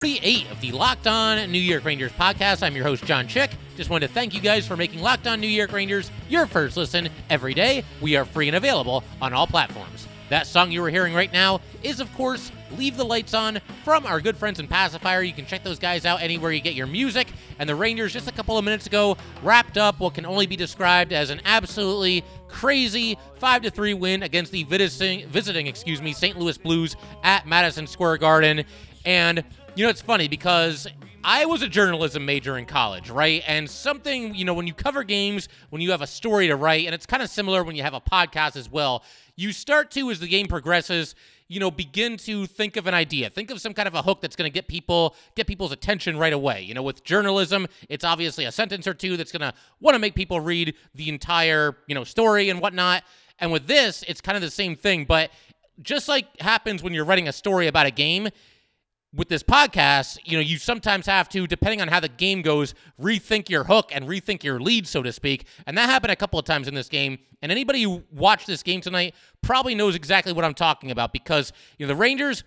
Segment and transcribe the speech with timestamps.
[0.00, 2.62] 38 of the Locked On New York Rangers podcast.
[2.62, 3.50] I'm your host, John Chick.
[3.76, 6.78] Just wanted to thank you guys for making Locked On New York Rangers your first
[6.78, 7.84] listen every day.
[8.00, 10.08] We are free and available on all platforms.
[10.30, 14.06] That song you were hearing right now is, of course, Leave the Lights On from
[14.06, 15.20] our good friends in Pacifier.
[15.20, 17.28] You can check those guys out anywhere you get your music.
[17.58, 20.56] And the Rangers, just a couple of minutes ago, wrapped up what can only be
[20.56, 26.14] described as an absolutely crazy 5 to 3 win against the visiting, visiting excuse me,
[26.14, 26.38] St.
[26.38, 28.64] Louis Blues at Madison Square Garden.
[29.04, 29.44] And
[29.74, 30.86] you know, it's funny because
[31.22, 33.42] I was a journalism major in college, right?
[33.46, 36.86] And something, you know, when you cover games, when you have a story to write,
[36.86, 39.04] and it's kind of similar when you have a podcast as well,
[39.36, 41.14] you start to, as the game progresses,
[41.46, 43.28] you know, begin to think of an idea.
[43.28, 46.16] Think of some kind of a hook that's going to get people get people's attention
[46.16, 46.62] right away.
[46.62, 49.98] You know, with journalism, it's obviously a sentence or two that's going to want to
[49.98, 53.02] make people read the entire, you know, story and whatnot.
[53.38, 55.30] And with this, it's kind of the same thing, but
[55.82, 58.28] just like happens when you're writing a story about a game,
[59.12, 62.74] with this podcast, you know, you sometimes have to, depending on how the game goes,
[63.00, 65.46] rethink your hook and rethink your lead, so to speak.
[65.66, 67.18] And that happened a couple of times in this game.
[67.42, 71.52] And anybody who watched this game tonight probably knows exactly what I'm talking about because,
[71.78, 72.44] you know, the Rangers,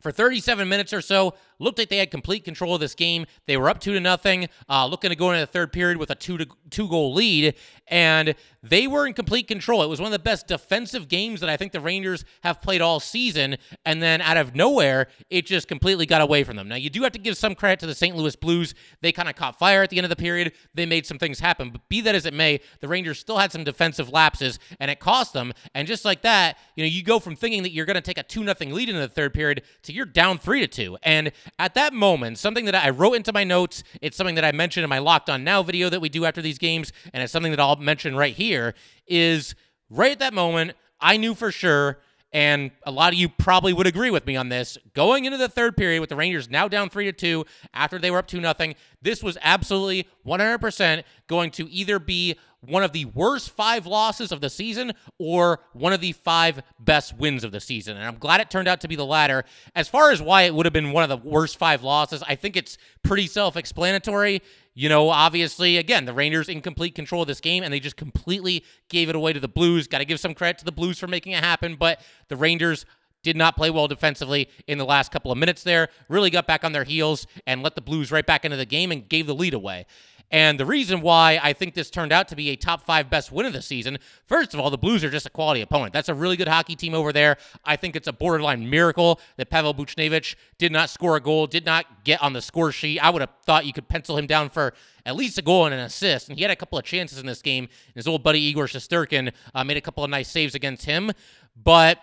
[0.00, 3.26] for 37 minutes or so, looked like they had complete control of this game.
[3.46, 6.10] They were up two to nothing, uh, looking to go into the third period with
[6.10, 7.54] a two to two goal lead,
[7.86, 9.82] and they were in complete control.
[9.82, 12.80] It was one of the best defensive games that I think the Rangers have played
[12.80, 13.56] all season.
[13.84, 16.68] And then out of nowhere, it just completely got away from them.
[16.68, 18.16] Now you do have to give some credit to the St.
[18.16, 18.74] Louis Blues.
[19.00, 20.52] They kind of caught fire at the end of the period.
[20.74, 21.70] They made some things happen.
[21.70, 24.98] But be that as it may, the Rangers still had some defensive lapses, and it
[24.98, 25.52] cost them.
[25.74, 28.18] And just like that, you know, you go from thinking that you're going to take
[28.18, 30.96] a two nothing lead in the third period to you're down three to two.
[31.02, 34.52] And at that moment, something that I wrote into my notes, it's something that I
[34.52, 37.32] mentioned in my Locked On Now video that we do after these games, and it's
[37.32, 38.74] something that I'll mention right here,
[39.06, 39.54] is
[39.90, 41.98] right at that moment, I knew for sure
[42.32, 44.76] and a lot of you probably would agree with me on this.
[44.94, 48.10] Going into the third period with the Rangers now down 3 to 2 after they
[48.10, 53.04] were up 2 nothing, this was absolutely 100% going to either be one of the
[53.06, 57.60] worst five losses of the season or one of the five best wins of the
[57.60, 57.96] season.
[57.96, 59.44] And I'm glad it turned out to be the latter.
[59.74, 62.34] As far as why it would have been one of the worst five losses, I
[62.34, 64.42] think it's pretty self explanatory.
[64.78, 67.96] You know, obviously, again, the Rangers in complete control of this game, and they just
[67.96, 69.88] completely gave it away to the Blues.
[69.88, 72.86] Got to give some credit to the Blues for making it happen, but the Rangers
[73.24, 75.88] did not play well defensively in the last couple of minutes there.
[76.08, 78.92] Really got back on their heels and let the Blues right back into the game
[78.92, 79.84] and gave the lead away.
[80.30, 83.32] And the reason why I think this turned out to be a top five best
[83.32, 85.94] win of the season, first of all, the Blues are just a quality opponent.
[85.94, 87.38] That's a really good hockey team over there.
[87.64, 91.64] I think it's a borderline miracle that Pavel Buchnevich did not score a goal, did
[91.64, 93.00] not get on the score sheet.
[93.00, 94.74] I would have thought you could pencil him down for
[95.06, 96.28] at least a goal and an assist.
[96.28, 97.68] And he had a couple of chances in this game.
[97.94, 101.10] His old buddy Igor Shesterkin uh, made a couple of nice saves against him.
[101.56, 102.00] But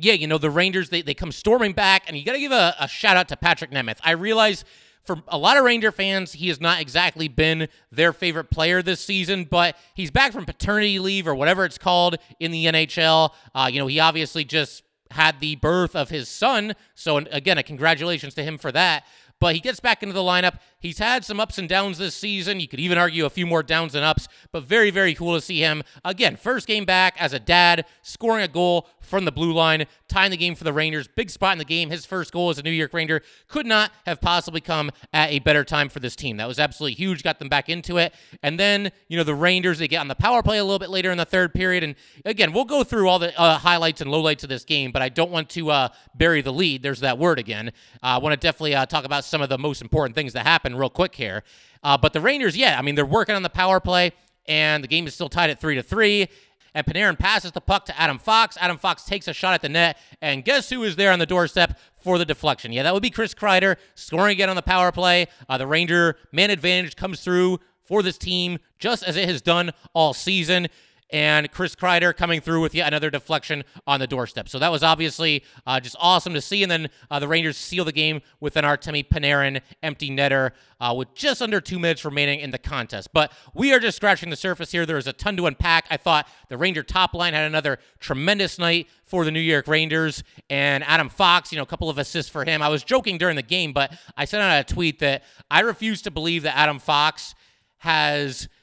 [0.00, 2.50] yeah, you know, the Rangers, they, they come storming back, and you got to give
[2.50, 3.98] a, a shout out to Patrick Nemeth.
[4.02, 4.64] I realize
[5.04, 9.00] for a lot of Ranger fans, he has not exactly been their favorite player this
[9.00, 13.32] season, but he's back from paternity leave or whatever it's called in the NHL.
[13.54, 16.74] Uh, you know, he obviously just had the birth of his son.
[16.94, 19.04] So, again, a congratulations to him for that
[19.42, 20.60] but he gets back into the lineup.
[20.82, 22.58] He's had some ups and downs this season.
[22.58, 25.40] You could even argue a few more downs than ups, but very, very cool to
[25.40, 25.84] see him.
[26.04, 30.30] Again, first game back as a dad, scoring a goal from the blue line, tying
[30.30, 31.06] the game for the Rangers.
[31.06, 31.90] Big spot in the game.
[31.90, 35.38] His first goal as a New York Ranger could not have possibly come at a
[35.40, 36.36] better time for this team.
[36.36, 37.22] That was absolutely huge.
[37.22, 38.14] Got them back into it.
[38.42, 40.90] And then, you know, the Rangers, they get on the power play a little bit
[40.90, 41.84] later in the third period.
[41.84, 41.94] And
[42.24, 45.08] again, we'll go through all the uh, highlights and lowlights of this game, but I
[45.08, 46.82] don't want to uh, bury the lead.
[46.82, 47.68] There's that word again.
[48.02, 50.80] Uh, I want to definitely talk about some of the most important things that happen
[50.80, 51.42] real quick here.
[51.82, 54.12] Uh, but the Rangers, yeah, I mean, they're working on the power play,
[54.46, 56.28] and the game is still tied at three to three.
[56.74, 58.56] And Panarin passes the puck to Adam Fox.
[58.58, 61.26] Adam Fox takes a shot at the net, and guess who is there on the
[61.26, 62.72] doorstep for the deflection?
[62.72, 65.26] Yeah, that would be Chris Kreider scoring again on the power play.
[65.48, 69.72] Uh, the Ranger man advantage comes through for this team just as it has done
[69.92, 70.68] all season
[71.12, 74.48] and Chris Kreider coming through with yet another deflection on the doorstep.
[74.48, 76.62] So that was obviously uh, just awesome to see.
[76.62, 80.94] And then uh, the Rangers seal the game with an Artemi Panarin empty netter uh,
[80.96, 83.12] with just under two minutes remaining in the contest.
[83.12, 84.86] But we are just scratching the surface here.
[84.86, 85.84] There is a ton to unpack.
[85.90, 90.24] I thought the Ranger top line had another tremendous night for the New York Rangers.
[90.48, 92.62] And Adam Fox, you know, a couple of assists for him.
[92.62, 96.00] I was joking during the game, but I sent out a tweet that I refuse
[96.02, 97.34] to believe that Adam Fox
[97.78, 98.48] has–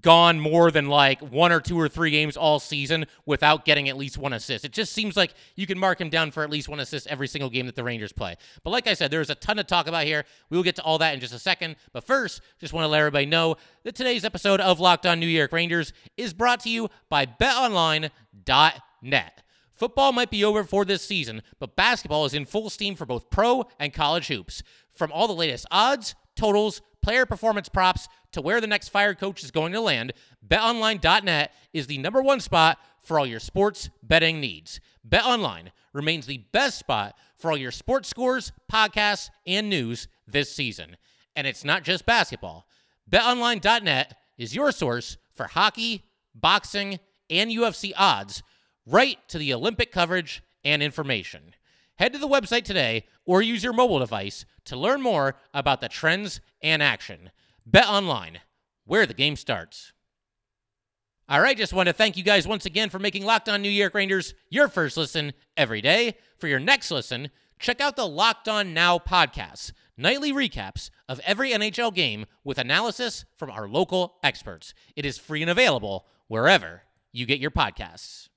[0.00, 3.96] gone more than like one or two or three games all season without getting at
[3.96, 4.64] least one assist.
[4.64, 7.26] It just seems like you can mark him down for at least one assist every
[7.28, 8.36] single game that the Rangers play.
[8.62, 10.24] But like I said, there's a ton to talk about here.
[10.50, 11.76] We will get to all that in just a second.
[11.92, 15.26] But first, just want to let everybody know that today's episode of Locked On New
[15.26, 18.12] York Rangers is brought to you by betonline.net.
[19.74, 23.30] Football might be over for this season, but basketball is in full steam for both
[23.30, 24.62] pro and college hoops.
[24.92, 29.42] From all the latest odds, totals, player performance props to where the next fired coach
[29.42, 30.12] is going to land,
[30.46, 34.80] betonline.net is the number one spot for all your sports betting needs.
[35.08, 40.96] BetOnline remains the best spot for all your sports scores, podcasts, and news this season.
[41.34, 42.66] And it's not just basketball.
[43.10, 46.04] BetOnline.net is your source for hockey,
[46.34, 46.98] boxing,
[47.30, 48.42] and UFC odds,
[48.86, 51.54] right to the Olympic coverage and information.
[51.98, 55.88] Head to the website today or use your mobile device to learn more about the
[55.88, 57.30] trends and action.
[57.66, 58.38] Bet online,
[58.84, 59.92] where the game starts.
[61.28, 63.68] All right, just want to thank you guys once again for making Locked On New
[63.68, 66.14] York Rangers your first listen every day.
[66.38, 71.50] For your next listen, check out the Locked On Now podcast, nightly recaps of every
[71.50, 74.72] NHL game with analysis from our local experts.
[74.94, 78.28] It is free and available wherever you get your podcasts.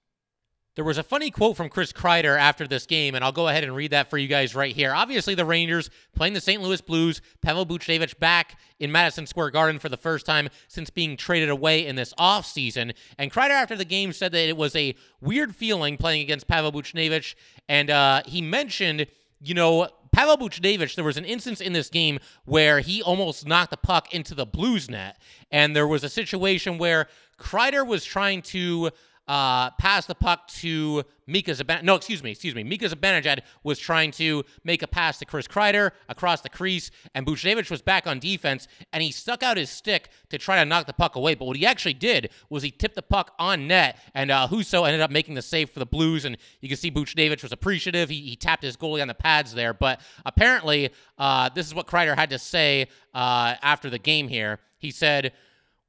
[0.76, 3.66] There was a funny quote from Chris Kreider after this game, and I'll go ahead
[3.66, 4.94] and read that for you guys right here.
[4.94, 6.62] Obviously, the Rangers playing the St.
[6.62, 11.18] Louis Blues, Pavel Buchnevich back in Madison Square Garden for the first time since being
[11.18, 12.94] traded away in this offseason.
[13.18, 16.72] And Kreider, after the game, said that it was a weird feeling playing against Pavel
[16.72, 17.36] Buchnevich,
[17.68, 19.08] and uh, he mentioned,
[19.42, 23.72] you know, Pavel Buchnevich, there was an instance in this game where he almost knocked
[23.72, 25.20] the puck into the Blues net,
[25.52, 27.08] and there was a situation where
[27.38, 28.92] Kreider was trying to
[29.28, 31.84] uh, pass the puck to Mika Zibanejad.
[31.84, 32.64] No, excuse me, excuse me.
[32.64, 37.26] Mika Zibanejad was trying to make a pass to Chris Kreider across the crease, and
[37.26, 40.88] Buchnevich was back on defense, and he stuck out his stick to try to knock
[40.88, 41.36] the puck away.
[41.36, 44.86] But what he actually did was he tipped the puck on net, and uh, Husso
[44.86, 48.10] ended up making the save for the Blues, and you can see Buchnevich was appreciative.
[48.10, 51.88] He, he tapped his goalie on the pads there, but apparently uh, this is what
[51.88, 54.60] Kreider had to say uh, after the game here.
[54.78, 55.34] He said,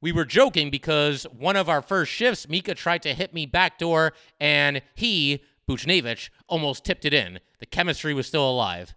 [0.03, 4.11] we were joking because one of our first shifts, Mika tried to hit me backdoor,
[4.37, 7.39] and he, Buchnevich, almost tipped it in.
[7.59, 8.93] The chemistry was still alive.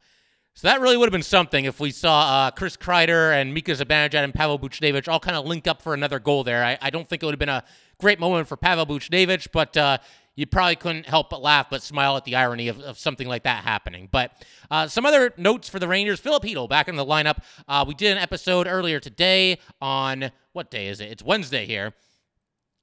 [0.54, 3.70] So that really would have been something if we saw uh, Chris Kreider and Mika
[3.70, 6.64] Zibanejad and Pavel Buchnevich all kind of link up for another goal there.
[6.64, 7.62] I, I, don't think it would have been a
[8.00, 9.98] great moment for Pavel Buchnevich, but uh,
[10.36, 13.42] you probably couldn't help but laugh, but smile at the irony of, of something like
[13.44, 14.08] that happening.
[14.10, 14.32] But
[14.70, 17.38] uh, some other notes for the Rangers: Filip Chytil back in the lineup.
[17.66, 21.10] Uh, we did an episode earlier today on what day is it?
[21.10, 21.94] It's Wednesday here.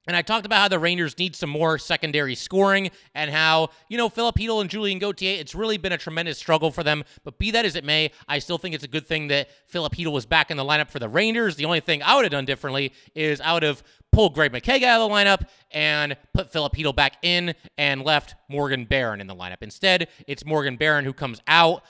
[0.06, 3.96] And I talked about how the Rangers need some more secondary scoring and how, you
[3.96, 7.04] know, Filip Chytil and Julien Gauthier, it's really been a tremendous struggle for them.
[7.24, 9.94] But be that as it may, I still think it's a good thing that Filip
[9.94, 11.56] Chytil was back in the lineup for the Rangers.
[11.56, 13.82] The only thing I would have done differently is I would have
[14.14, 18.36] pulled Greg McKegg out of the lineup and put Filip Chytil back in and left
[18.48, 19.60] Morgan Barron in the lineup.
[19.60, 21.82] Instead, it's Morgan Barron who comes out.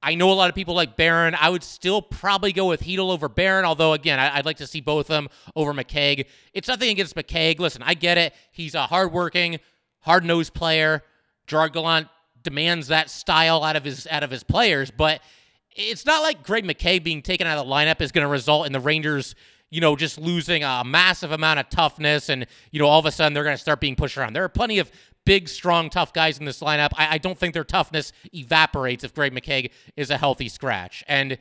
[0.00, 1.34] I know a lot of people like Barron.
[1.34, 4.66] I would still probably go with Chytil over Barron, although, again, I, would like to
[4.66, 6.26] see both of them over McKegg.
[6.54, 7.58] It's nothing against McKegg.
[7.58, 8.32] Listen, I get it.
[8.52, 9.58] He's a hardworking,
[10.00, 11.02] hard-nosed player.
[11.48, 12.06] Gerard Gallant
[12.40, 15.20] demands that style out of his out of his players, but
[15.74, 18.66] it's not like Greg McKegg being taken out of the lineup is going to result
[18.66, 19.34] in the Rangers–
[19.70, 23.10] you know, just losing a massive amount of toughness and, you know, all of a
[23.10, 24.32] sudden they're going to start being pushed around.
[24.32, 24.90] There are plenty of
[25.24, 26.90] big, strong, tough guys in this lineup.
[26.94, 31.04] I, I don't think their toughness evaporates if Greg McKegg is a healthy scratch.
[31.08, 31.38] And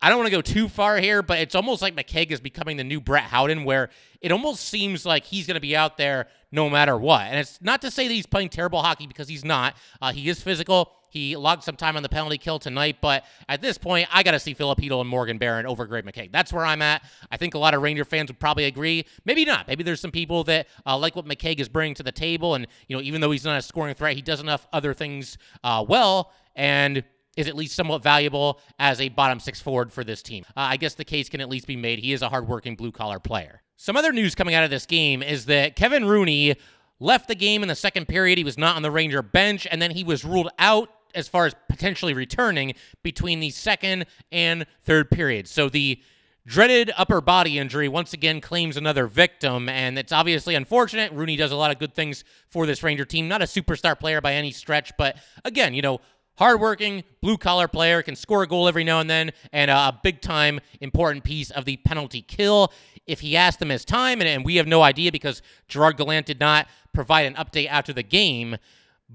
[0.00, 2.76] I don't want to go too far here, but it's almost like McKegg is becoming
[2.76, 3.90] the new Brett Howden, where
[4.20, 7.22] it almost seems like he's going to be out there no matter what.
[7.22, 9.76] And it's not to say that he's playing terrible hockey because he's not.
[10.00, 10.92] Uh, he is physical.
[11.10, 14.32] He logged some time on the penalty kill tonight, but at this point, I got
[14.32, 16.32] to see Filip Chytil and Morgan Barron over Greg McKegg.
[16.32, 17.02] That's where I'm at.
[17.30, 19.06] I think a lot of Ranger fans would probably agree.
[19.24, 19.66] Maybe not.
[19.66, 22.66] Maybe there's some people that uh, like what McKegg is bringing to the table, and
[22.88, 25.84] you know, even though he's not a scoring threat, he does enough other things uh,
[25.88, 27.02] well, and
[27.38, 30.44] is at least somewhat valuable as a bottom six forward for this team.
[30.48, 32.00] Uh, I guess the case can at least be made.
[32.00, 33.62] He is a hardworking blue collar player.
[33.76, 36.56] Some other news coming out of this game is that Kevin Rooney
[36.98, 38.38] left the game in the second period.
[38.38, 41.46] He was not on the Ranger bench, and then he was ruled out as far
[41.46, 45.46] as potentially returning between the second and third period.
[45.46, 46.02] So the
[46.44, 51.12] dreaded upper body injury once again claims another victim, and it's obviously unfortunate.
[51.12, 53.28] Rooney does a lot of good things for this Ranger team.
[53.28, 56.00] Not a superstar player by any stretch, but again, you know,
[56.38, 60.00] hardworking, blue collar player, can score a goal every now and then, and uh, a
[60.02, 62.72] big time important piece of the penalty kill.
[63.06, 66.26] If he asked them his time, and, and we have no idea because Gerard Gallant
[66.26, 68.56] did not provide an update after the game.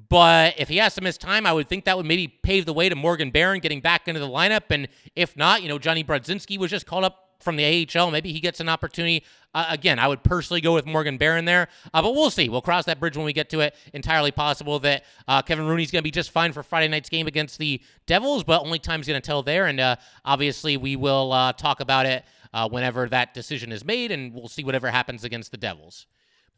[0.09, 2.73] But if he has to miss time, I would think that would maybe pave the
[2.73, 4.63] way to Morgan Barron getting back into the lineup.
[4.71, 8.11] And if not, you know, Jonny Brodzinski was just called up from the AHL.
[8.11, 9.23] Maybe he gets an opportunity.
[9.53, 12.49] Uh, again, I would personally go with Morgan Barron there, uh, but we'll see.
[12.49, 13.75] We'll cross that bridge when we get to it.
[13.93, 17.27] Entirely possible that uh, Kevin Rooney's going to be just fine for Friday night's game
[17.27, 19.67] against the Devils, but only time's going to tell there.
[19.67, 22.23] And uh, obviously, we will uh, talk about it
[22.53, 26.07] uh, whenever that decision is made, and we'll see whatever happens against the Devils.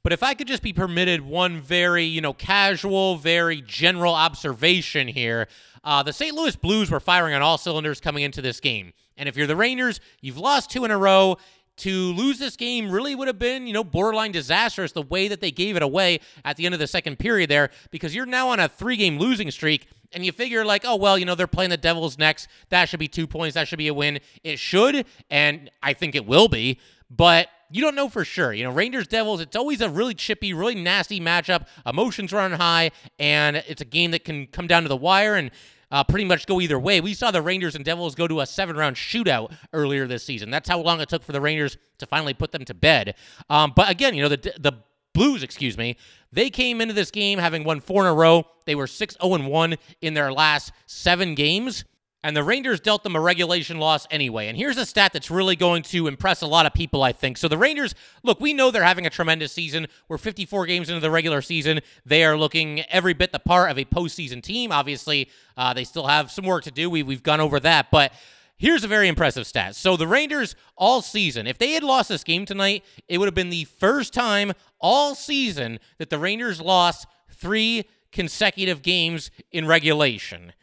[0.06, 5.08] But if I could just be permitted one very, you know, casual, very general observation
[5.08, 5.48] here,
[5.84, 6.36] uh, the St.
[6.36, 8.94] Louis Blues were firing on all cylinders coming into this game.
[9.18, 11.38] And if you're the Rangers, you've lost two in a row
[11.78, 15.42] to lose this game really would have been, you know, borderline disastrous the way that
[15.42, 18.50] they gave it away at the end of the second period there because you're now
[18.50, 21.48] on a three game losing streak and you figure like, oh well, you know, they're
[21.48, 22.48] playing the Devils next.
[22.70, 23.56] That should be two points.
[23.56, 24.20] That should be a win.
[24.44, 28.54] It should, and I think it will be, but you don't know for sure.
[28.54, 31.68] You know, Rangers Devils, it's always a really chippy, really nasty matchup.
[31.86, 35.36] Emotions run high, and it's a game that can come down to the wire.
[35.36, 35.52] And
[35.92, 37.00] uh, pretty much go either way.
[37.00, 40.50] We saw the Rangers and Devils go to a seven round shootout earlier this season.
[40.50, 43.16] That's how long it took for the Rangers to finally put them to bed.
[43.50, 44.74] Um, but again, you know, the, the
[45.14, 45.96] Blues, excuse me,
[46.34, 48.46] they came into this game having won four in a row.
[48.66, 51.86] They were 6 0 1 in their last seven games
[52.26, 54.48] and the Rangers dealt them a regulation loss anyway.
[54.48, 57.38] And here's a stat that's really going to impress a lot of people, I think.
[57.38, 59.86] So the Rangers, look, we know they're having a tremendous season.
[60.08, 61.82] We're 54 games into the regular season.
[62.04, 64.72] They are looking every bit the part of a postseason team.
[64.72, 66.90] Obviously, uh, they still have some work to do.
[66.90, 68.12] We, we've gone over that, but.
[68.58, 69.76] Here's a very impressive stat.
[69.76, 73.36] So the Rangers all season, if they had lost this game tonight, it would have
[73.36, 80.54] been the first time all season that the Rangers lost three consecutive games in regulation.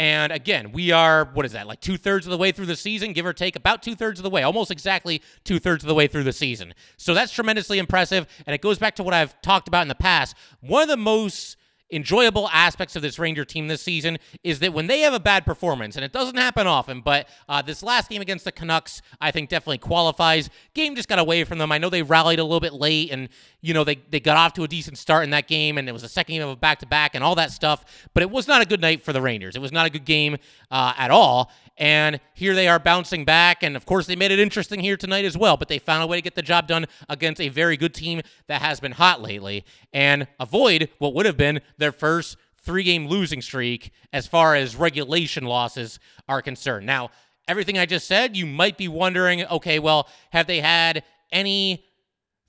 [0.00, 2.74] And again, we are, what is that, like two thirds of the way through the
[2.74, 5.88] season, give or take, about two thirds of the way, almost exactly two thirds of
[5.88, 6.72] the way through the season.
[6.96, 8.26] So that's tremendously impressive.
[8.46, 10.34] And it goes back to what I've talked about in the past.
[10.62, 11.58] One of the most
[11.92, 15.44] enjoyable aspects of this Ranger team this season is that when they have a bad
[15.44, 19.30] performance, and it doesn't happen often, but uh, this last game against the Canucks, I
[19.30, 20.48] think definitely qualifies.
[20.72, 21.72] Game just got away from them.
[21.72, 23.28] I know they rallied a little bit late, and
[23.60, 25.92] you know they they got off to a decent start in that game, and it
[25.92, 27.84] was the second game of a back to back and all that stuff.
[28.14, 29.56] But it was not a good night for the Rangers.
[29.56, 30.36] It was not a good game
[30.70, 31.50] uh, at all.
[31.76, 33.62] And here they are bouncing back.
[33.62, 35.56] And of course, they made it interesting here tonight as well.
[35.56, 38.20] But they found a way to get the job done against a very good team
[38.48, 43.08] that has been hot lately and avoid what would have been their first three game
[43.08, 45.98] losing streak as far as regulation losses
[46.28, 46.84] are concerned.
[46.84, 47.10] Now,
[47.48, 51.02] everything I just said, you might be wondering okay, well, have they had
[51.32, 51.84] any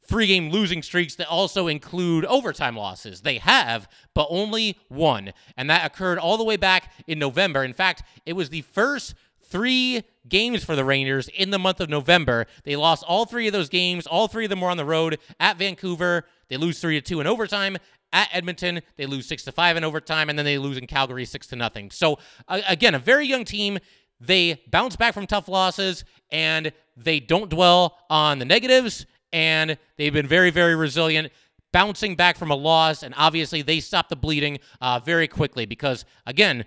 [0.03, 3.21] three game losing streaks that also include overtime losses.
[3.21, 5.33] They have, but only one.
[5.57, 7.63] And that occurred all the way back in November.
[7.63, 11.89] In fact, it was the first three games for the Rangers in the month of
[11.89, 12.45] November.
[12.63, 14.07] They lost all three of those games.
[14.07, 16.25] All three of them were on the road at Vancouver.
[16.47, 17.77] They lose three to two in overtime.
[18.13, 21.23] At Edmonton, they lose six to five in overtime, and then they lose in Calgary
[21.25, 21.91] six to nothing.
[21.91, 23.79] So again, a very young team.
[24.19, 30.13] They bounce back from tough losses and they don't dwell on the negatives and they've
[30.13, 31.31] been very, very resilient,
[31.71, 33.03] bouncing back from a loss.
[33.03, 36.65] And obviously, they stopped the bleeding uh, very quickly because, again,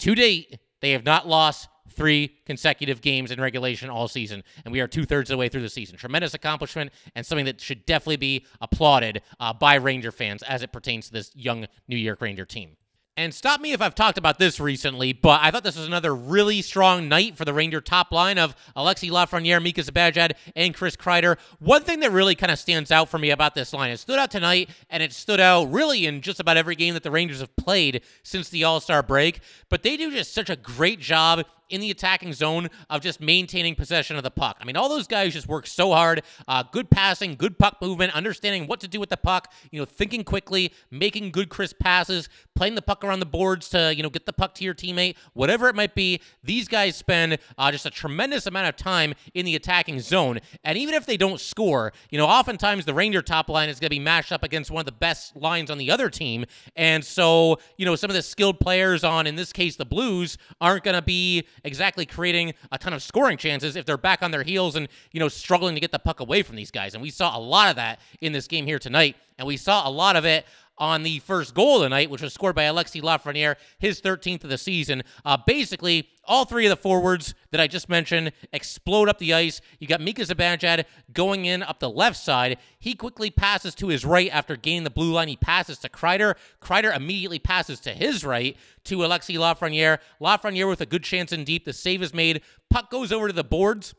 [0.00, 4.80] to date, they have not lost three consecutive games in regulation all season, and we
[4.80, 5.96] are two thirds of the way through the season.
[5.96, 10.72] Tremendous accomplishment and something that should definitely be applauded uh, by Ranger fans as it
[10.72, 12.76] pertains to this young New York Ranger team.
[13.18, 16.14] And stop me if I've talked about this recently, but I thought this was another
[16.14, 20.96] really strong night for the Ranger top line of Alexi Lafreniere, Mika Zibanejad, and Chris
[20.96, 21.38] Kreider.
[21.58, 24.18] One thing that really kind of stands out for me about this line, it stood
[24.18, 27.40] out tonight, and it stood out really in just about every game that the Rangers
[27.40, 29.40] have played since the All Star break.
[29.70, 33.74] But they do just such a great job in the attacking zone of just maintaining
[33.74, 34.58] possession of the puck.
[34.60, 36.22] I mean, all those guys just work so hard.
[36.46, 39.84] Uh, good passing, good puck movement, understanding what to do with the puck, you know,
[39.84, 44.10] thinking quickly, making good crisp passes, playing the puck around the boards to, you know,
[44.10, 46.20] get the puck to your teammate, whatever it might be.
[46.42, 50.40] These guys spend uh, just a tremendous amount of time in the attacking zone.
[50.64, 53.88] And even if they don't score, you know, oftentimes the Ranger top line is going
[53.88, 56.44] to be matched up against one of the best lines on the other team.
[56.74, 60.38] And so, you know, some of the skilled players on, in this case, the Blues,
[60.60, 64.30] aren't going to be exactly creating a ton of scoring chances if they're back on
[64.30, 66.94] their heels and, you know, struggling to get the puck away from these guys.
[66.94, 69.16] And we saw a lot of that in this game here tonight.
[69.38, 70.46] And we saw a lot of it
[70.78, 74.44] on the first goal of the night, which was scored by Alexi Lafreniere, his 13th
[74.44, 75.02] of the season.
[75.24, 79.60] Uh, basically, all three of the forwards that I just mentioned explode up the ice.
[79.78, 82.58] You got Mika Zibanejad going in up the left side.
[82.78, 85.28] He quickly passes to his right after gaining the blue line.
[85.28, 86.34] He passes to Kreider.
[86.60, 89.98] Kreider immediately passes to his right to Alexi Lafreniere.
[90.20, 91.64] Lafreniere with a good chance in deep.
[91.64, 92.42] The save is made.
[92.70, 93.94] Puck goes over to the boards.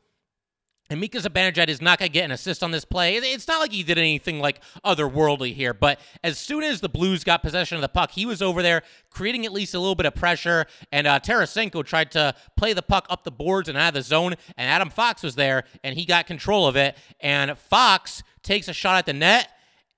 [0.89, 3.15] And Mika Zibanejad is not going to get an assist on this play.
[3.15, 7.25] It's not like he did anything like otherworldly here, but as soon as the Blues
[7.25, 10.05] got possession of the puck, he was over there creating at least a little bit
[10.05, 10.65] of pressure.
[10.91, 14.01] And uh, Tarasenko tried to play the puck up the boards and out of the
[14.01, 16.95] zone, and Adam Fox was there, and he got control of it.
[17.19, 19.49] And Fox takes a shot at the net,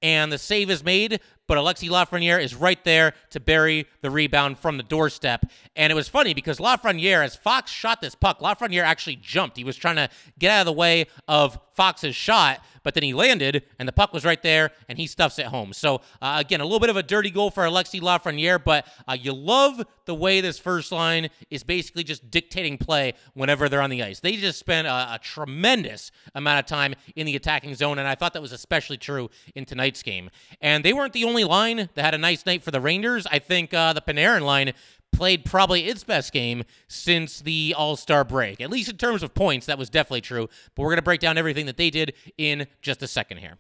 [0.02, 1.20] and the save is made,
[1.50, 5.46] but Alexi Lafreniere is right there to bury the rebound from the doorstep.
[5.76, 9.58] And it was funny because Lafreniere, as Fox shot this puck, Lafreniere actually jumped.
[9.58, 13.14] He was trying to get out of the way of Fox's shot, but then he
[13.14, 15.74] landed, and the puck was right there, and he stuffs it home.
[15.74, 19.18] So, uh, again, a little bit of a dirty goal for Alexi Lafreniere, but uh,
[19.20, 23.90] you love the way this first line is basically just dictating play whenever they're on
[23.90, 24.20] the ice.
[24.20, 28.16] They just spend a, a tremendous amount of time in the attacking zone, and I
[28.16, 30.30] thought that was especially true in tonight's game.
[30.62, 33.28] And they weren't the only line that had a nice night for the Rangers.
[33.28, 34.74] I think uh, the Panarin line
[35.20, 38.62] played probably its best game since the All Star break.
[38.62, 40.48] At least in terms of points, that was definitely true.
[40.74, 43.58] But we're going to break down everything that they did in just a second here.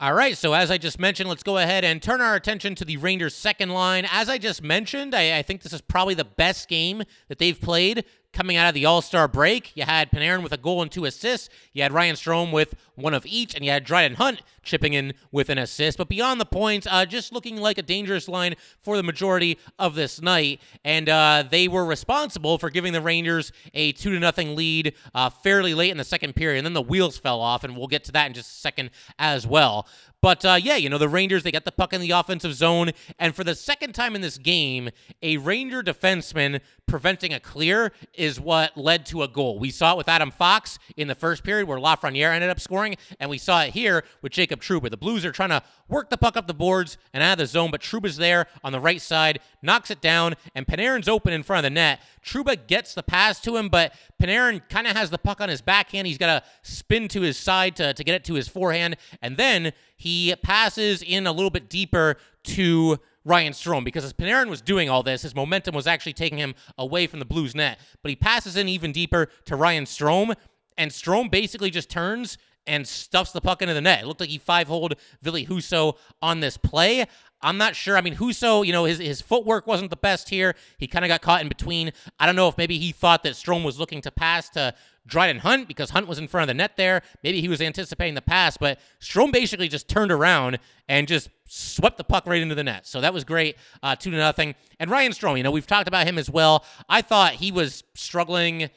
[0.00, 2.84] All right, so as I just mentioned, let's go ahead and turn our attention to
[2.84, 4.08] the Rangers' second line.
[4.10, 7.58] As I just mentioned, I, I think this is probably the best game that they've
[7.58, 8.04] played
[8.36, 9.72] coming out of the All Star break.
[9.74, 11.48] You had Panarin with a goal and two assists.
[11.72, 15.14] You had Ryan Strome with one of each, and you had Dryden Hunt chipping in
[15.32, 15.96] with an assist.
[15.96, 19.94] But beyond the points, uh, just looking like a dangerous line for the majority of
[19.94, 20.60] this night.
[20.84, 25.30] And uh, they were responsible for giving the Rangers a two to nothing lead uh,
[25.30, 26.58] fairly late in the second period.
[26.58, 28.90] And then the wheels fell off, and we'll get to that in just a second
[29.18, 29.86] as well.
[30.26, 32.90] But uh, yeah, you know, the Rangers, they got the puck in the offensive zone.
[33.20, 34.90] And for the second time in this game,
[35.22, 39.60] a Ranger defenseman preventing a clear is what led to a goal.
[39.60, 42.96] We saw it with Adam Fox in the first period where Lafreniere ended up scoring,
[43.20, 44.90] and we saw it here with Jacob Trouba.
[44.90, 47.46] The Blues are trying to work the puck up the boards and out of the
[47.46, 51.44] zone, but Trouba's there on the right side, knocks it down, and Panarin's open in
[51.44, 52.00] front of the net.
[52.26, 55.62] Trouba gets the pass to him, but Panarin kind of has the puck on his
[55.62, 56.06] backhand.
[56.06, 59.36] He's got to spin to his side to, to get it to his forehand, and
[59.36, 64.60] then he passes in a little bit deeper to Ryan Strome because as Panarin was
[64.60, 67.78] doing all this, his momentum was actually taking him away from the Blues net.
[68.02, 70.34] But he passes in even deeper to Ryan Strome,
[70.78, 74.02] and Strome basically just turns and stuffs the puck into the net.
[74.02, 77.06] It looked like he five-holed Ville Husso on this play.
[77.42, 77.96] I'm not sure.
[77.96, 80.54] I mean, Husso, you know, his, his footwork wasn't the best here.
[80.78, 81.92] He kind of got caught in between.
[82.18, 84.74] I don't know if maybe he thought that Strome was looking to pass to
[85.06, 87.02] Dryden Hunt because Hunt was in front of the net there.
[87.22, 91.98] Maybe he was anticipating the pass, but Strome basically just turned around and just swept
[91.98, 92.86] the puck right into the net.
[92.86, 94.54] So that was great, uh, two to nothing.
[94.80, 96.64] And Ryan Strome, you know, we've talked about him as well.
[96.88, 98.70] I thought he was struggling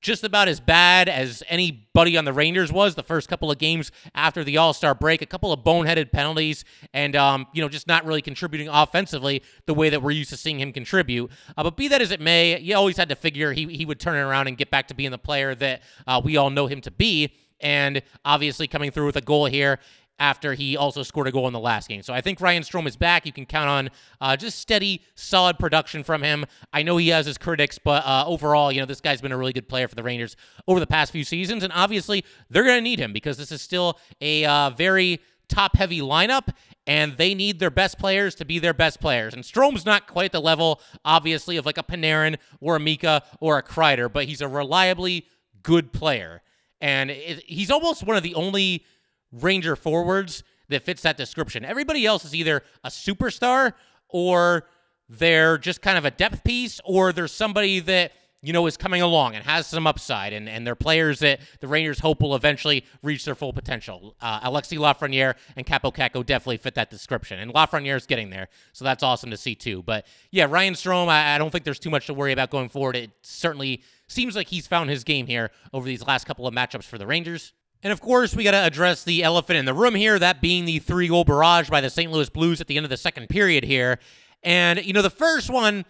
[0.00, 3.90] just about as bad as anybody on the Rangers was the first couple of games
[4.14, 5.22] after the All Star break.
[5.22, 9.74] A couple of boneheaded penalties, and um, you know, just not really contributing offensively the
[9.74, 11.30] way that we're used to seeing him contribute.
[11.56, 14.00] Uh, but be that as it may, you always had to figure he he would
[14.00, 16.66] turn it around and get back to being the player that uh, we all know
[16.66, 17.34] him to be.
[17.60, 19.80] And obviously, coming through with a goal here
[20.18, 22.02] after he also scored a goal in the last game.
[22.02, 23.24] So I think Ryan Strome is back.
[23.24, 26.44] You can count on uh, just steady, solid production from him.
[26.72, 29.38] I know he has his critics, but uh, overall, you know, this guy's been a
[29.38, 31.62] really good player for the Rangers over the past few seasons.
[31.62, 35.76] And obviously, they're going to need him because this is still a uh, very top
[35.76, 36.48] heavy lineup.
[36.86, 39.34] And they need their best players to be their best players.
[39.34, 43.58] And Strome's not quite the level, obviously, of like a Panarin or a Mika or
[43.58, 45.26] a Kreider, but he's a reliably
[45.62, 46.40] good player.
[46.80, 48.86] And it, he's almost one of the only
[49.32, 51.64] Ranger forwards that fits that description.
[51.64, 53.72] Everybody else is either a superstar
[54.08, 54.66] or
[55.08, 59.02] they're just kind of a depth piece or there's somebody that you know is coming
[59.02, 62.84] along and has some upside and, and they're players that the Rangers hope will eventually
[63.02, 64.14] reach their full potential.
[64.20, 68.84] Uh, Alexi Lafreniere and Kaapo Kakko definitely fit that description and Lafreniere's getting there so
[68.84, 69.82] that's awesome to see too.
[69.82, 72.68] But yeah, Ryan Strome, I, I don't think there's too much to worry about going
[72.68, 72.94] forward.
[72.96, 76.84] It certainly seems like he's found his game here over these last couple of matchups
[76.84, 77.52] for the Rangers.
[77.82, 80.64] And of course, we got to address the elephant in the room here, that being
[80.64, 82.10] the three goal barrage by the St.
[82.10, 83.98] Louis Blues at the end of the second period here.
[84.42, 85.84] And, you know, the first one,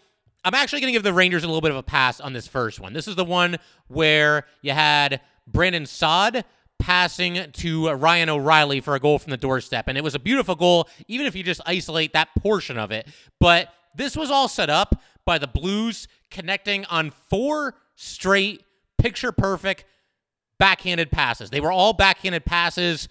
[0.44, 2.46] I'm actually going to give the Rangers a little bit of a pass on this
[2.46, 2.92] first one.
[2.92, 3.56] This is the one
[3.88, 6.44] where you had Brandon Saad
[6.78, 9.88] passing to Ryan O'Reilly for a goal from the doorstep.
[9.88, 13.08] And it was a beautiful goal, even if you just isolate that portion of it.
[13.40, 18.62] But this was all set up by the Blues connecting on four straight
[18.98, 19.84] picture perfect
[20.58, 21.50] backhanded passes.
[21.50, 23.08] They were all backhanded passes,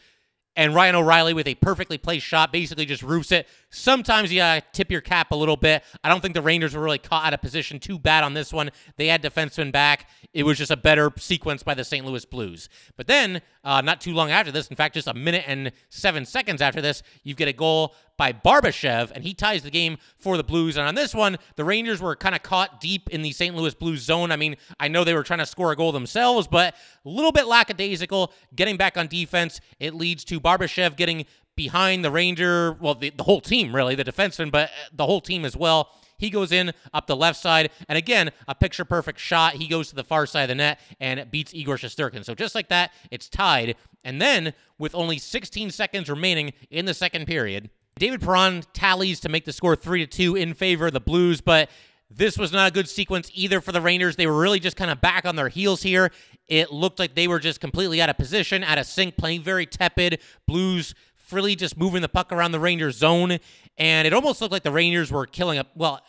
[0.56, 3.48] and Ryan O'Reilly with a perfectly placed shot basically just roofs it.
[3.70, 5.84] Sometimes you gotta tip your cap a little bit.
[6.04, 8.52] I don't think the Rangers were really caught out of position too bad on this
[8.52, 8.72] one.
[8.98, 10.10] They had defensemen back.
[10.34, 12.06] It was just a better sequence by the St.
[12.06, 12.70] Louis Blues.
[12.96, 16.26] But then, uh, not too long after this, in fact, just a minute and seven
[16.26, 20.38] seconds after this, you get a goal by Barbashev, and he ties the game for
[20.38, 20.78] the Blues.
[20.78, 23.54] And on this one, the Rangers were kind of caught deep in the St.
[23.54, 24.32] Louis Blues zone.
[24.32, 26.76] I mean, I know they were trying to score a goal themselves, but
[27.06, 29.60] a little bit lackadaisical getting back on defense.
[29.82, 31.26] It leads to Barbashev getting
[31.58, 35.44] behind the Ranger, well, the, the whole team, really, the defenseman, but the whole team
[35.44, 35.90] as well.
[36.18, 39.54] He goes in up the left side, and again, a picture perfect shot.
[39.56, 42.26] He goes to the far side of the net and beats Igor Shesterkin.
[42.26, 43.76] So just like that, it's tied.
[44.04, 49.30] And then, with only 16 seconds remaining in the second period, David Perron tallies to
[49.30, 51.70] make the score 3 to 2 in favor of the Blues, but
[52.10, 54.16] this was not a good sequence either for the Rangers.
[54.16, 56.12] They were really just kind of back on their heels here.
[56.48, 59.66] It looked like they were just completely out of position, out of sync, playing very
[59.66, 60.20] tepid.
[60.48, 63.40] Blues freely just moving the puck around the Rangers zone.
[63.78, 66.02] And it almost looked like the Rangers were killing a well,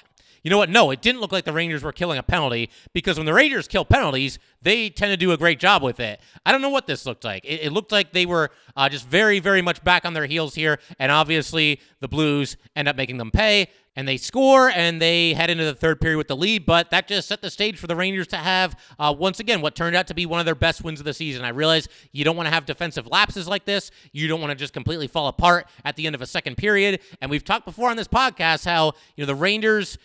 [0.43, 0.71] you know what?
[0.71, 3.69] No, it didn't look like the Rangers were killing a penalty because when the Rangers
[3.69, 6.21] kill penalties, they tend to do a great job with it.
[6.45, 7.45] I don't know what this looked like.
[7.45, 10.55] It, it looked like they were uh, just very, very much back on their heels
[10.55, 10.79] here.
[10.99, 15.51] And obviously, the Blues end up making them pay and they score and they head
[15.51, 16.65] into the third period with the lead.
[16.65, 19.75] But that just set the stage for the Rangers to have, uh, once again, what
[19.75, 21.45] turned out to be one of their best wins of the season.
[21.45, 23.91] I realize you don't want to have defensive lapses like this.
[24.13, 27.01] You don't want to just completely fall apart at the end of a second period.
[27.21, 29.99] And we've talked before on this podcast how, you know, the Rangers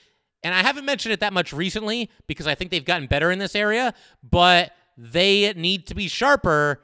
[0.44, 3.40] and I haven't mentioned it that much recently because I think they've gotten better in
[3.40, 6.82] this area, but they need to be sharper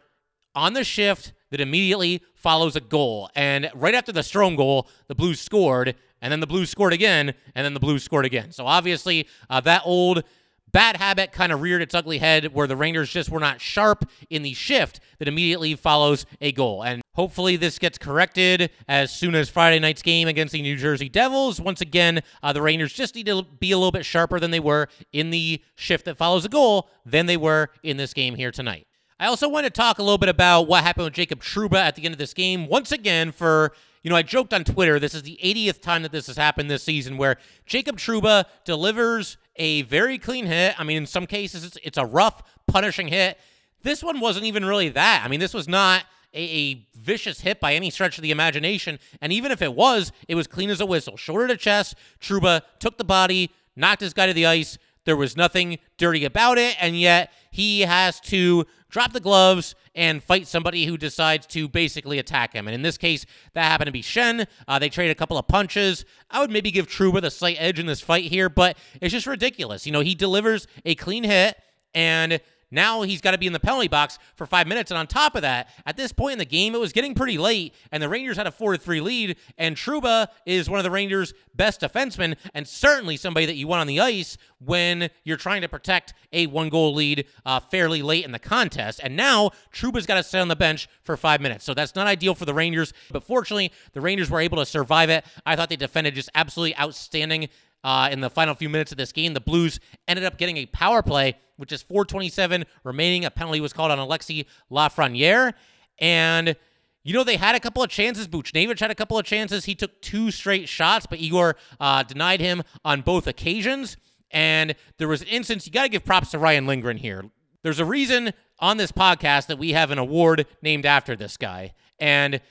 [0.56, 3.30] on the shift that immediately follows a goal.
[3.36, 7.34] And right after the Strome goal, the Blues scored, and then the Blues scored again,
[7.56, 8.52] and then the Blues scored again.
[8.52, 10.24] So obviously, uh, that old
[10.72, 14.10] bad habit kind of reared its ugly head where the Rangers just were not sharp
[14.30, 16.84] in the shift that immediately follows a goal.
[16.84, 21.10] And hopefully this gets corrected as soon as Friday night's game against the New Jersey
[21.10, 21.60] Devils.
[21.60, 24.60] Once again, uh, the Rangers just need to be a little bit sharper than they
[24.60, 28.52] were in the shift that follows a goal than they were in this game here
[28.52, 28.88] tonight.
[29.20, 31.96] I also want to talk a little bit about what happened with Jacob Trouba at
[31.96, 32.68] the end of this game.
[32.68, 36.12] Once again, for you know, I joked on Twitter, this is the 80th time that
[36.12, 40.80] this has happened this season where Jacob Trouba delivers a very clean hit.
[40.80, 43.38] I mean, in some cases, it's, it's a rough, punishing hit.
[43.84, 45.22] This one wasn't even really that.
[45.24, 49.00] I mean, this was not a, a, vicious hit by any stretch of the imagination.
[49.22, 51.18] And even if it was, it was clean as a whistle.
[51.18, 54.78] Shoulder to chest, Trouba took the body, knocked his guy to the ice.
[55.06, 56.76] There was nothing dirty about it.
[56.80, 62.20] And yet he has to drop the gloves and fight somebody who decides to basically
[62.20, 62.70] attack him.
[62.70, 64.48] And in this case, that happened to be Schenn.
[64.66, 66.06] Uh, they trade a couple of punches.
[66.32, 69.28] I would maybe give Trouba the slight edge in this fight here, but it's just
[69.28, 69.86] ridiculous.
[69.86, 71.58] You know, he delivers a clean hit
[71.94, 72.40] and
[72.72, 74.92] now he's got to be in the penalty box for five minutes.
[74.92, 77.38] And on top of that, at this point in the game, it was getting pretty
[77.38, 79.38] late, and the Rangers had a 4 to 3 lead.
[79.58, 83.82] And Trouba is one of the Rangers' best defensemen, and certainly somebody that you want
[83.82, 88.26] on the ice when you're trying to protect a one goal lead uh, fairly late
[88.26, 89.00] in the contest.
[89.04, 91.66] And now Trouba's got to sit on the bench for five minutes.
[91.66, 92.94] So that's not ideal for the Rangers.
[93.12, 95.26] But fortunately, the Rangers were able to survive it.
[95.46, 97.50] I thought they defended just absolutely outstanding
[97.84, 99.34] uh, in the final few minutes of this game.
[99.34, 103.26] The Blues ended up getting a power play, which is 427 remaining.
[103.26, 105.54] A penalty was called on Alexi Lafreniere.
[106.00, 106.56] And,
[107.04, 108.28] you know, they had a couple of chances.
[108.28, 109.66] Buchnevich had a couple of chances.
[109.66, 113.98] He took two straight shots, but Igor uh, denied him on both occasions.
[114.32, 117.26] And there was an instance, you got to give props to Ryan Lindgren here.
[117.64, 121.74] There's a reason on this podcast that we have an award named after this guy.
[122.00, 122.42] And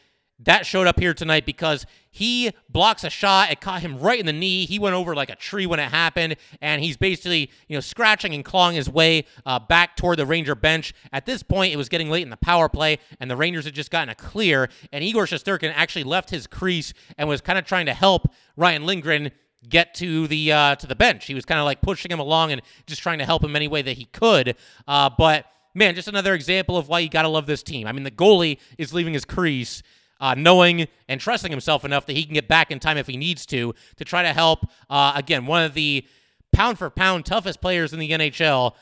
[0.40, 1.86] that showed up here tonight because
[2.18, 3.52] he blocks a shot.
[3.52, 4.66] It caught him right in the knee.
[4.66, 8.34] He went over like a tree when it happened, and he's basically, you know, scratching
[8.34, 10.92] and clawing his way uh, back toward the Ranger bench.
[11.12, 13.74] At this point, it was getting late in the power play, and the Rangers had
[13.74, 17.64] just gotten a clear, and Igor Shesterkin actually left his crease and was kind of
[17.64, 19.30] trying to help Ryan Lindgren
[19.68, 21.26] get to the uh, to the bench.
[21.26, 23.68] He was kind of like pushing him along and just trying to help him any
[23.68, 24.56] way that he could.
[24.88, 27.86] Uh, but man, just another example of why you got to love this team.
[27.86, 29.84] I mean, the goalie is leaving his crease
[30.20, 33.16] uh, knowing and trusting himself enough that he can get back in time if he
[33.16, 34.66] needs to to try to help.
[34.90, 36.06] Uh, again, one of the
[36.52, 38.74] pound for pound toughest players in the NHL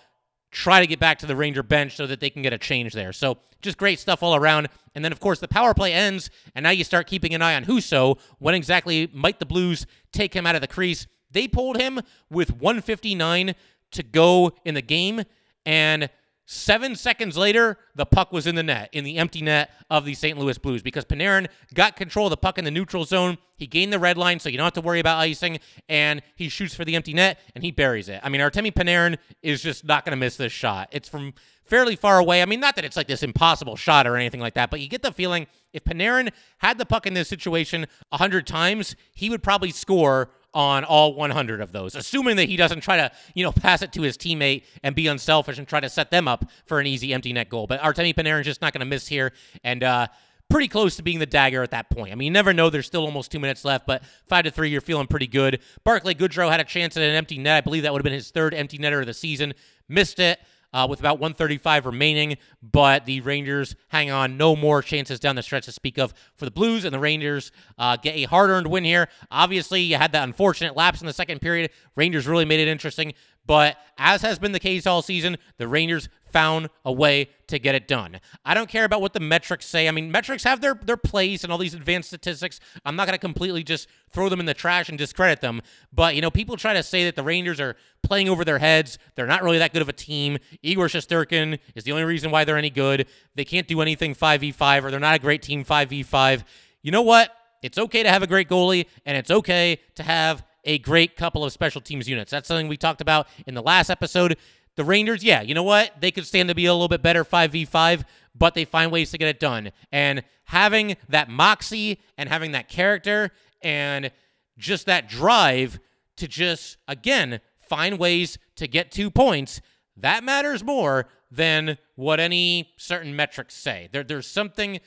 [0.51, 2.95] try to get back to the Ranger bench so that they can get a change
[2.95, 3.13] there.
[3.13, 4.69] So just great stuff all around.
[4.95, 7.55] And then, of course, the power play ends, and now you start keeping an eye
[7.55, 8.19] on Husso.
[8.39, 11.07] When exactly might the Blues take him out of the crease?
[11.31, 13.55] They pulled him with 159
[13.93, 15.25] to go in the game,
[15.67, 16.09] and
[16.49, 20.15] Seven seconds later, the puck was in the net, in the empty net of the
[20.15, 20.39] St.
[20.39, 23.37] Louis Blues, because Panarin got control of the puck in the neutral zone.
[23.57, 26.49] He gained the red line, so you don't have to worry about icing, and he
[26.49, 28.21] shoots for the empty net, and he buries it.
[28.23, 30.89] I mean, Artemi Panarin is just not going to miss this shot.
[30.93, 32.43] It's from fairly far away.
[32.43, 34.89] I mean, not that it's like this impossible shot or anything like that, but you
[34.89, 39.43] get the feeling if Panarin had the puck in this situation 100 times, he would
[39.43, 43.53] probably score on all 100 of those, assuming that he doesn't try to, you know,
[43.53, 46.81] pass it to his teammate and be unselfish and try to set them up for
[46.81, 47.67] an easy empty net goal.
[47.67, 49.33] But Artemi Panarin's just not going to miss here.
[49.63, 50.07] And, uh,
[50.49, 52.13] pretty close to being the dagger at that point.
[52.13, 52.71] I mean, you never know.
[52.71, 55.61] There's still almost two minutes left, but five to three, you're feeling pretty good.
[55.85, 57.57] Barclay Goodrow had a chance at an empty net.
[57.57, 59.53] I believe that would have been his third empty netter of the season.
[59.89, 60.39] Missed it
[60.77, 64.37] uh, with about 135 remaining, but the Rangers hang on.
[64.37, 67.51] No more chances down the stretch to speak of for the Blues, and the Rangers
[67.79, 69.09] uh, get a hard earned win here.
[69.31, 71.71] Obviously, you had that unfortunate lapse in the second period.
[71.95, 73.15] Rangers really made it interesting.
[73.47, 77.75] But as has been the case all season, the Rangers found a way to get
[77.75, 78.21] it done.
[78.45, 79.89] I don't care about what the metrics say.
[79.89, 82.61] I mean, metrics have their their place and all these advanced statistics.
[82.85, 85.63] I'm not going to completely just throw them in the trash and discredit them.
[85.93, 88.99] But, you know, people try to say that the Rangers are playing over their heads.
[89.15, 90.39] They're not really that good of a team.
[90.63, 93.07] Igor Shesterkin is the only reason why they're any good.
[93.35, 96.45] They can't do anything 5v5 or they're not a great team 5v5.
[96.83, 97.31] You know what?
[97.63, 101.45] It's okay to have a great goalie and it's okay to have a great couple
[101.45, 102.31] of special teams units.
[102.31, 104.37] That's something we talked about in the last episode.
[104.75, 106.01] The Rangers, yeah, you know what?
[106.01, 109.19] They could stand to be a little bit better 5v5, but they find ways to
[109.19, 109.73] get it done.
[109.91, 113.31] And having that moxie and having that character
[113.63, 114.11] and
[114.59, 115.79] just that drive
[116.17, 119.61] to just, again, find ways to get two points,
[119.97, 123.89] that matters more than what any certain metrics say.
[123.93, 124.81] There, there's something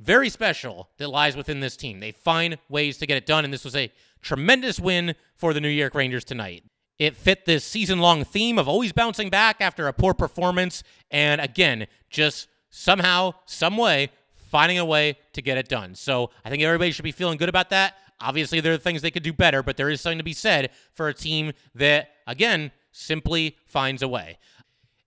[0.00, 2.00] very special that lies within this team.
[2.00, 3.90] They find ways to get it done, and this was a
[4.26, 6.64] tremendous win for the New York Rangers tonight.
[6.98, 11.40] It fit this season long theme of always bouncing back after a poor performance, and
[11.40, 15.94] again, just somehow, some way, finding a way to get it done.
[15.94, 17.94] So I think everybody should be feeling good about that.
[18.20, 20.70] Obviously, there are things they could do better, but there is something to be said
[20.92, 24.38] for a team that, again, simply finds a way.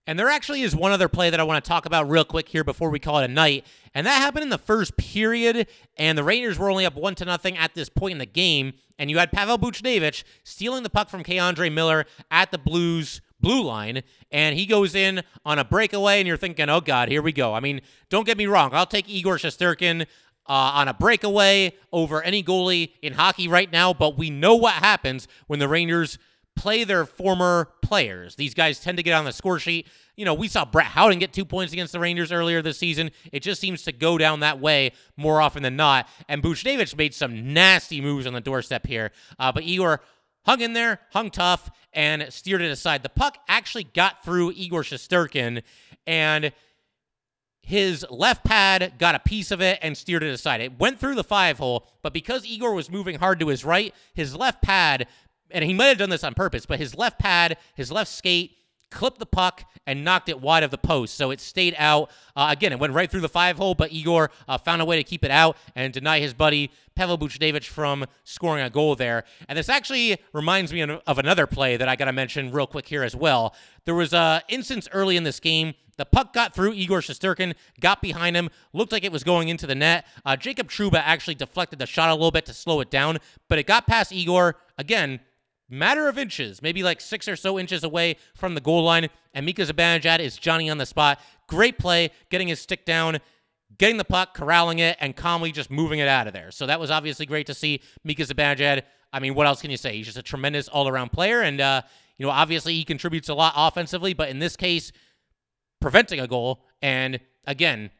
[0.06, 2.48] And there actually is one other play that I want to talk about real quick
[2.48, 3.66] here before we call it a night.
[3.94, 7.24] And that happened in the first period, and the Rangers were only up one to
[7.24, 8.72] nothing at this point in the game.
[8.98, 13.62] And you had Pavel Buchnevich stealing the puck from K'Andre Miller at the Blues blue
[13.62, 17.32] line, and he goes in on a breakaway, and you're thinking, oh God, here we
[17.32, 17.54] go.
[17.54, 22.22] I mean, don't get me wrong, I'll take Igor Shesterkin uh, on a breakaway over
[22.22, 26.18] any goalie in hockey right now, but we know what happens when the Rangers
[26.56, 28.36] play their former players.
[28.36, 29.88] These guys tend to get on the score sheet.
[30.16, 33.10] You know, we saw Brett Howden get two points against the Rangers earlier this season.
[33.32, 36.08] It just seems to go down that way more often than not.
[36.28, 39.10] And Buchnevich made some nasty moves on the doorstep here.
[39.38, 40.02] Uh, but Igor
[40.44, 43.02] hung in there, hung tough, and steered it aside.
[43.02, 45.62] The puck actually got through Igor Shesterkin,
[46.06, 46.52] and
[47.62, 50.60] his left pad got a piece of it and steered it aside.
[50.60, 53.94] It went through the five hole, but because Igor was moving hard to his right,
[54.14, 55.06] his left pad
[55.52, 58.56] and he might have done this on purpose, but his left pad, his left skate,
[58.90, 61.14] clipped the puck and knocked it wide of the post.
[61.14, 62.10] So it stayed out.
[62.36, 64.96] Uh, again, it went right through the five hole, but Igor uh, found a way
[64.96, 69.24] to keep it out and deny his buddy Pavel Buchnevich from scoring a goal there.
[69.48, 72.88] And this actually reminds me of another play that I got to mention real quick
[72.88, 73.54] here as well.
[73.84, 75.74] There was an instance early in this game.
[75.96, 79.66] The puck got through Igor Shesterkin, got behind him, looked like it was going into
[79.66, 80.06] the net.
[80.24, 83.58] Uh, Jacob Trouba actually deflected the shot a little bit to slow it down, but
[83.58, 84.56] it got past Igor.
[84.78, 85.20] Again,
[85.70, 89.08] matter of inches, maybe like six or so inches away from the goal line.
[89.32, 91.20] And Mika Zibanejad is Johnny on the spot.
[91.46, 93.18] Great play, getting his stick down,
[93.78, 96.50] getting the puck, corralling it, and calmly just moving it out of there.
[96.50, 98.82] So that was obviously great to see Mika Zibanejad.
[99.12, 99.96] I mean, what else can you say?
[99.96, 101.82] He's just a tremendous all-around player, and uh,
[102.18, 104.92] you know, obviously he contributes a lot offensively, but in this case,
[105.80, 107.90] preventing a goal and again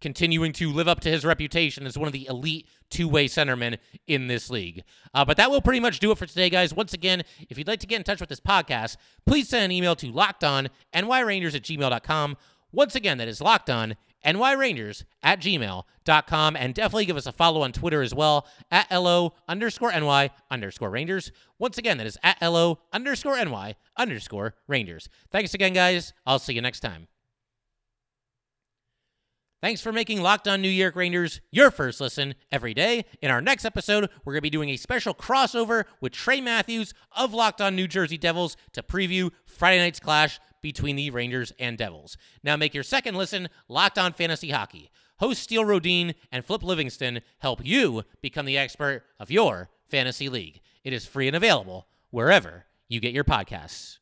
[0.00, 3.78] continuing to live up to his reputation as one of the elite two way centermen
[4.06, 4.82] in this league.
[5.14, 6.74] Uh, but that will pretty much do it for today, guys.
[6.74, 9.72] Once again, if you'd like to get in touch with this podcast, please send an
[9.72, 12.36] email to lockedonnyrangers at gmail.com.
[12.72, 18.02] Once again, that is nyrangers at gmail.com and definitely give us a follow on twitter
[18.02, 23.42] as well at lo underscore ny underscore rangers once again that is at lo underscore
[23.44, 27.08] ny underscore rangers thanks again guys i'll see you next time
[29.62, 33.04] Thanks for making Locked On New York Rangers your first listen every day.
[33.20, 36.94] In our next episode, we're going to be doing a special crossover with Trey Matthews
[37.12, 41.76] of Locked On New Jersey Devils to preview Friday night's clash between the Rangers and
[41.76, 42.16] Devils.
[42.42, 44.90] Now make your second listen Locked On Fantasy Hockey.
[45.18, 50.62] Host Steele Rodine and Flip Livingston help you become the expert of your fantasy league.
[50.84, 53.99] It is free and available wherever you get your podcasts.